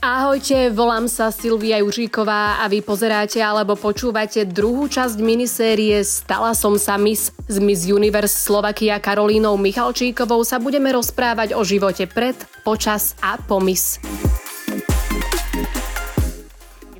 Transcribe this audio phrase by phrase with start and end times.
[0.00, 6.80] Ahojte, volám sa Silvia Juříková a vy pozeráte alebo počúvate druhú časť minisérie Stala som
[6.80, 7.28] sa Miss.
[7.52, 12.32] Z Miss Universe Slovakia Karolínou Michalčíkovou sa budeme rozprávať o živote pred,
[12.64, 14.00] počas a po Miss.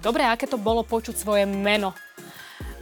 [0.05, 1.97] Dobre, aké to bolo počuť svoje meno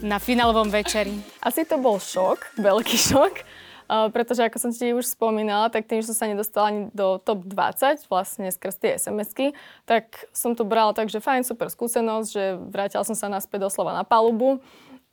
[0.03, 1.15] na finálovom večeri?
[1.47, 3.48] Asi to bol šok, veľký šok
[3.89, 7.49] pretože ako som ti už spomínala, tak tým, že som sa nedostala ani do top
[7.49, 9.57] 20, vlastne skrz tie SMS-ky,
[9.89, 13.97] tak som to brala tak, že fajn, super skúsenosť, že vrátila som sa naspäť doslova
[13.97, 14.61] na palubu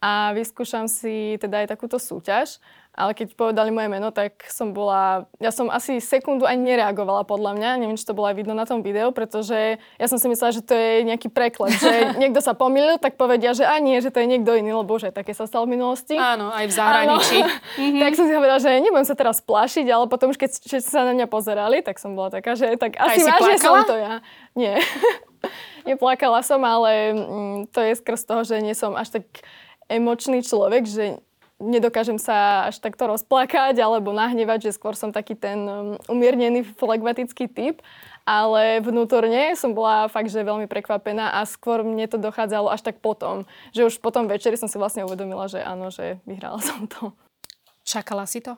[0.04, 2.60] a vyskúšam si teda aj takúto súťaž
[2.96, 7.60] ale keď povedali moje meno, tak som bola, ja som asi sekundu ani nereagovala podľa
[7.60, 10.56] mňa, neviem, či to bolo aj vidno na tom videu, pretože ja som si myslela,
[10.56, 11.92] že to je nejaký preklad, že
[12.24, 15.12] niekto sa pomýlil, tak povedia, že a nie, že to je niekto iný, lebo že
[15.12, 16.16] také sa stalo v minulosti.
[16.16, 17.38] Áno, aj v zahraničí.
[17.44, 18.00] Mm-hmm.
[18.08, 21.04] tak som si hovorila, že nebudem sa teraz plašiť, ale potom už keď, keď sa
[21.04, 24.24] na mňa pozerali, tak som bola taká, že tak asi vážne som to ja.
[24.56, 24.80] Nie.
[25.90, 29.28] Neplakala som, ale mm, to je skrz toho, že nie som až tak
[29.86, 31.22] emočný človek, že
[31.60, 37.48] nedokážem sa až takto rozplakať alebo nahnevať, že skôr som taký ten um, umiernený flegmatický
[37.48, 37.80] typ,
[38.28, 43.00] ale vnútorne som bola fakt, že veľmi prekvapená a skôr mne to dochádzalo až tak
[43.00, 47.16] potom, že už potom večeri som si vlastne uvedomila, že áno, že vyhrala som to.
[47.86, 48.58] Čakala si to?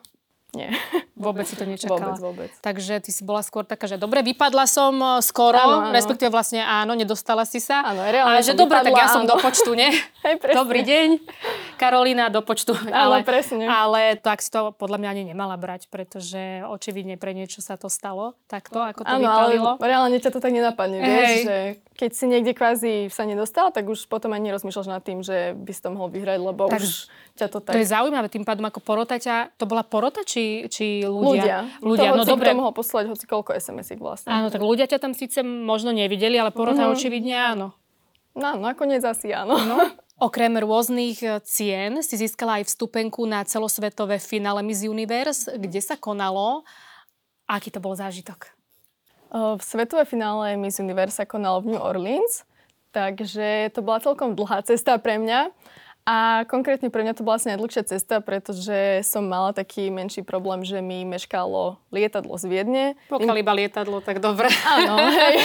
[0.56, 0.72] Nie.
[1.18, 2.14] Vôbec si to nečakala.
[2.14, 2.50] Vôbec, vôbec.
[2.62, 5.94] Takže ty si bola skôr taká, že dobre, vypadla som e, skoro, áno, áno.
[5.94, 7.82] respektíve vlastne áno, nedostala si sa.
[7.82, 9.14] Áno, reálne Ale že dobre, tak ja áno.
[9.18, 9.90] som do počtu, nie?
[10.24, 11.18] Hej, Dobrý deň,
[11.74, 12.78] Karolina, do počtu.
[12.88, 13.66] Ale, ale presne.
[13.66, 17.90] Ale tak si to podľa mňa ani nemala brať, pretože očividne pre niečo sa to
[17.90, 19.72] stalo, takto, ako to áno, vypalilo.
[19.76, 21.58] ale reálne ťa to tak nenapadne, vieš, že
[21.98, 25.72] keď si niekde kvázi sa nedostal, tak už potom ani nerozmýšľaš nad tým, že by
[25.74, 27.74] si to mohol vyhrať, lebo tak, už ťa to tak...
[27.74, 31.80] To je zaujímavé, tým pádom ako porota ťa, to bola porota či, či ľudia?
[31.80, 31.80] Ľudia.
[31.80, 32.08] ľudia.
[32.12, 32.52] To no dobre.
[32.52, 34.28] mohol poslať hoci koľko SMS-iek vlastne.
[34.28, 36.94] Áno, tak ľudia ťa tam síce možno nevideli, ale porota mm-hmm.
[36.94, 37.66] očividne áno.
[38.38, 39.58] No, nakoniec asi áno.
[39.58, 39.76] No.
[40.18, 45.94] Okrem rôznych e, cien si získala aj vstupenku na celosvetové finále Miss Universe, kde sa
[45.94, 46.66] konalo.
[47.46, 48.50] Aký to bol zážitok?
[49.32, 52.48] V svetové finále Miss Universe sa konalo v New Orleans,
[52.96, 55.52] takže to bola celkom dlhá cesta pre mňa.
[56.08, 60.64] A konkrétne pre mňa to bola vlastne najdlhšia cesta, pretože som mala taký menší problém,
[60.64, 62.84] že mi meškalo lietadlo z Viedne.
[63.12, 64.48] Pokiaľ iba lietadlo, tak dobre.
[64.80, 65.36] Áno, hej.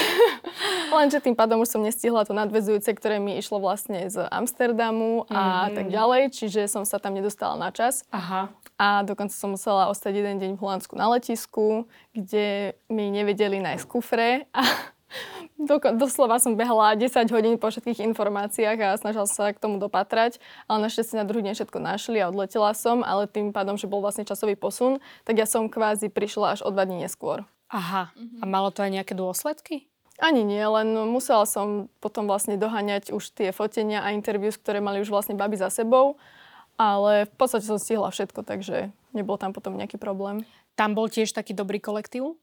[0.88, 5.68] Lenže tým pádom už som nestihla to nadvezujúce, ktoré mi išlo vlastne z Amsterdamu a
[5.68, 5.76] mm-hmm.
[5.76, 8.08] tak ďalej, čiže som sa tam nedostala na čas.
[8.16, 8.48] Aha.
[8.80, 13.84] A dokonca som musela ostať jeden deň v Holandsku na letisku, kde mi nevedeli nájsť
[13.84, 14.64] kufre a
[15.66, 20.38] do, doslova som behala 10 hodín po všetkých informáciách a snažila sa k tomu dopatrať,
[20.68, 24.04] ale našťastie na druhý deň všetko našli a odletela som, ale tým pádom, že bol
[24.04, 27.48] vlastne časový posun, tak ja som kvázi prišla až o dva dní neskôr.
[27.74, 29.90] Aha, a malo to aj nejaké dôsledky?
[30.22, 35.02] Ani nie, len musela som potom vlastne doháňať už tie fotenia a interviews, ktoré mali
[35.02, 36.22] už vlastne baby za sebou,
[36.78, 40.46] ale v podstate som stihla všetko, takže nebol tam potom nejaký problém.
[40.78, 42.38] Tam bol tiež taký dobrý kolektív?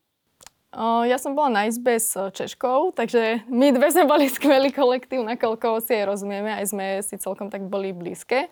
[0.70, 5.82] Ja som bola na izbe s Češkou, takže my dve sme boli skvelý kolektív, nakoľko
[5.82, 8.46] si aj rozumieme, aj sme si celkom tak boli blízke.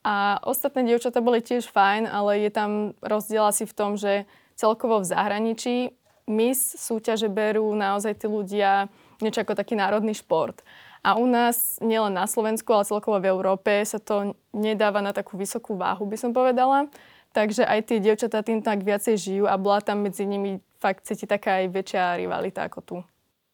[0.00, 2.70] A ostatné dievčatá boli tiež fajn, ale je tam
[3.04, 4.24] rozdiel asi v tom, že
[4.56, 5.76] celkovo v zahraničí
[6.24, 8.88] Miss súťaže berú naozaj tí ľudia
[9.20, 10.64] niečo ako taký národný šport.
[11.04, 15.34] A u nás, nielen na Slovensku, ale celkovo v Európe, sa to nedáva na takú
[15.34, 16.88] vysokú váhu, by som povedala.
[17.34, 21.30] Takže aj tie dievčatá tým tak viacej žijú a bola tam medzi nimi fakt cíti
[21.30, 22.96] taká aj väčšia rivalita ako tu.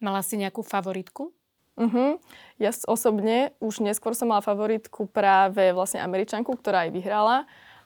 [0.00, 1.28] Mala si nejakú favoritku?
[1.78, 2.18] Uh-huh.
[2.58, 7.38] Ja osobne už neskôr som mala favoritku práve vlastne Američanku, ktorá aj vyhrala,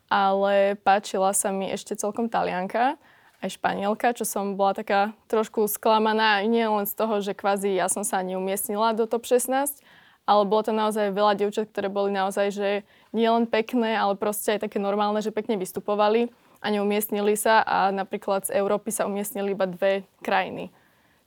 [0.08, 2.96] ale páčila sa mi ešte celkom Talianka,
[3.42, 7.90] aj Španielka, čo som bola taká trošku sklamaná, nie len z toho, že kvázi ja
[7.90, 9.82] som sa neumiestnila do top 16,
[10.22, 12.68] ale bolo tam naozaj veľa dievčat, ktoré boli naozaj, že
[13.10, 16.30] nie len pekné, ale proste aj také normálne, že pekne vystupovali
[16.62, 20.70] a neumiestnili sa a napríklad z Európy sa umiestnili iba dve krajiny,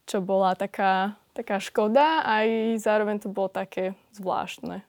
[0.08, 4.80] čo bola taká, taká škoda a aj zároveň to bolo také zvláštne.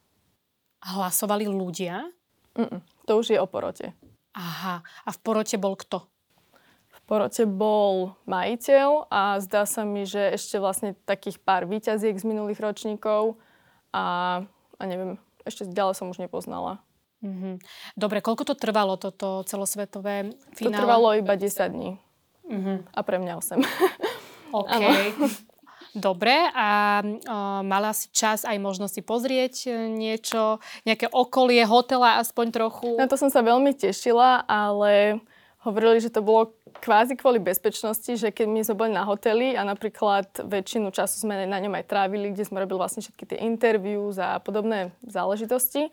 [0.81, 2.06] A hlasovali ľudia?
[2.55, 3.91] Mm-mm, to už je o porote.
[4.38, 4.87] Aha.
[4.87, 6.06] A v porote bol kto?
[6.94, 12.25] V porote bol majiteľ a zdá sa mi, že ešte vlastne takých pár výťaziek z
[12.25, 13.35] minulých ročníkov
[13.91, 14.41] a,
[14.79, 16.86] a neviem, ešte ďalej som už nepoznala.
[17.25, 17.55] Mm-hmm.
[17.97, 20.73] Dobre, koľko to trvalo, toto celosvetové finále?
[20.77, 21.91] To trvalo iba 10 dní.
[22.47, 22.77] Mm-hmm.
[22.93, 23.61] A pre mňa 8.
[24.61, 24.83] OK.
[25.97, 27.09] Dobre, a o,
[27.65, 33.01] mala si čas aj možnosť si pozrieť e, niečo, nejaké okolie hotela aspoň trochu?
[33.01, 35.25] Na to som sa veľmi tešila, ale
[35.65, 36.53] hovorili, že to bolo
[36.85, 41.49] kvázi kvôli bezpečnosti, že keď my sme boli na hoteli a napríklad väčšinu času sme
[41.49, 45.89] na ňom aj trávili, kde sme robili vlastne všetky tie interviews a podobné záležitosti,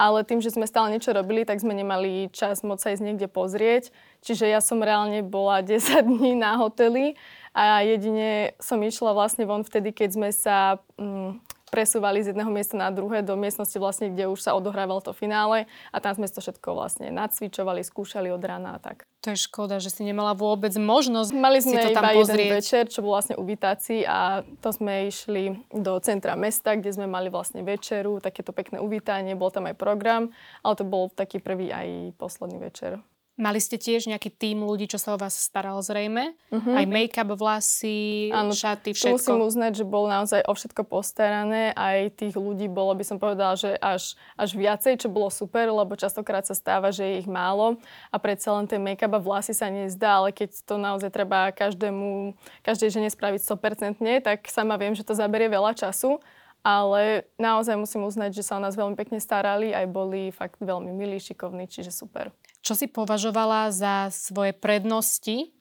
[0.00, 3.28] ale tým, že sme stále niečo robili, tak sme nemali čas moc sa ísť niekde
[3.28, 3.92] pozrieť.
[4.24, 7.20] Čiže ja som reálne bola 10 dní na hoteli
[7.52, 12.74] a jedine som išla vlastne von vtedy, keď sme sa mm, presúvali z jedného miesta
[12.74, 15.64] na druhé do miestnosti vlastne, kde už sa odohrával to finále
[15.94, 19.06] a tam sme to všetko vlastne nacvičovali, skúšali od rána a tak.
[19.22, 22.40] To je škoda, že si nemala vôbec možnosť Mali sme si to tam iba pozrieť.
[22.40, 27.04] jeden večer, čo bol vlastne uvítací a to sme išli do centra mesta, kde sme
[27.04, 30.32] mali vlastne večeru, takéto pekné uvítanie, bol tam aj program,
[30.64, 33.00] ale to bol taký prvý aj posledný večer.
[33.40, 36.36] Mali ste tiež nejaký tým ľudí, čo sa o vás staral zrejme?
[36.52, 36.76] Uh-huh.
[36.76, 39.48] Aj make-up, vlasy, Áno, šaty, Tu musím všetko.
[39.48, 41.72] uznať, že bolo naozaj o všetko postarané.
[41.72, 45.96] Aj tých ľudí bolo, by som povedala, že až, až viacej, čo bolo super, lebo
[45.96, 47.80] častokrát sa stáva, že je ich málo
[48.12, 52.36] a predsa len ten make-up a vlasy sa nezdá, ale keď to naozaj treba každému,
[52.60, 56.20] každej žene spraviť 100%, tak sama viem, že to zaberie veľa času.
[56.60, 60.92] Ale naozaj musím uznať, že sa o nás veľmi pekne starali, aj boli fakt veľmi
[60.92, 62.36] milí, šikovní, čiže super.
[62.60, 65.52] Čo si považovala za svoje prednosti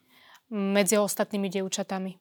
[0.52, 2.20] medzi ostatnými dievčatami?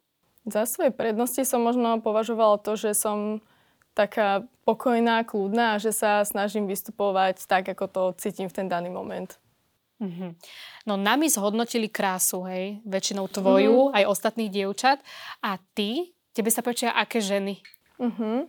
[0.49, 3.43] Za svoje prednosti som možno považovala to, že som
[3.93, 8.95] taká pokojná, kľudná a že sa snažím vystupovať tak, ako to cítim v ten daný
[8.95, 9.35] moment.
[9.99, 10.39] Mhm.
[10.87, 15.03] No nami zhodnotili krásu, hej, väčšinou tvoju, aj ostatných dievčat.
[15.43, 17.59] A ty, tebe sa páčia aké ženy?
[17.99, 18.47] Mhm.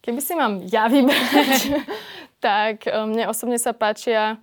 [0.00, 1.76] Keby si mám ja vybrať,
[2.44, 4.40] tak e, mne osobne sa páčia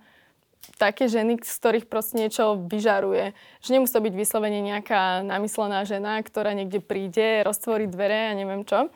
[0.76, 3.32] také ženy, z ktorých proste niečo vyžaruje.
[3.64, 8.66] Že nemusí to byť vyslovene nejaká namyslená žena, ktorá niekde príde, roztvorí dvere a neviem
[8.68, 8.92] čo.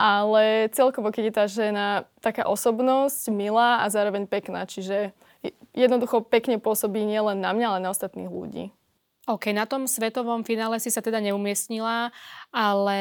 [0.00, 1.86] Ale celkovo, keď je tá žena
[2.18, 4.66] taká osobnosť, milá a zároveň pekná.
[4.66, 5.14] Čiže
[5.70, 8.74] jednoducho pekne pôsobí nielen na mňa, ale na ostatných ľudí.
[9.30, 12.10] OK, na tom svetovom finále si sa teda neumiestnila,
[12.50, 12.98] ale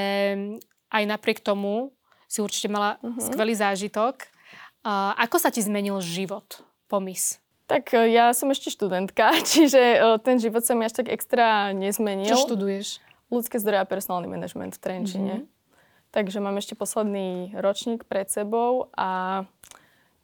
[0.94, 1.90] aj napriek tomu
[2.30, 3.18] si určite mala uh-huh.
[3.18, 4.30] skvelý zážitok.
[4.86, 7.41] Uh, ako sa ti zmenil život po MIS?
[7.72, 11.72] Tak e, ja som ešte študentka, čiže e, ten život sa mi až tak extra
[11.72, 12.28] nezmenil.
[12.28, 13.00] Čo študuješ?
[13.32, 15.36] Ľudské zdroje a personálny manažment v Trenčine.
[15.40, 15.60] Mm-hmm.
[16.12, 19.42] Takže mám ešte posledný ročník pred sebou a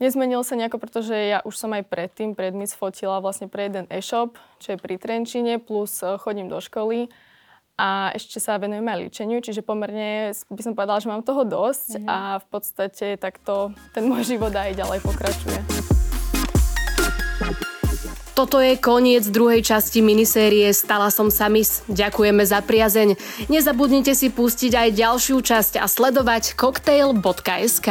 [0.04, 3.88] nezmenil sa nejako, pretože ja už som aj predtým, pred MIS fotila vlastne pre jeden
[3.88, 7.08] e-shop, čo je pri Trenčine, plus e, chodím do školy
[7.80, 12.04] a ešte sa venujem aj ličeniu, čiže pomerne by som povedala, že mám toho dosť
[12.04, 12.12] mm-hmm.
[12.12, 15.97] a v podstate takto ten môj život aj ďalej pokračuje.
[18.38, 21.82] Toto je koniec druhej časti minisérie Stala som sa mis.
[21.90, 23.18] Ďakujeme za priazeň.
[23.50, 27.90] Nezabudnite si pustiť aj ďalšiu časť a sledovať cocktail.sk.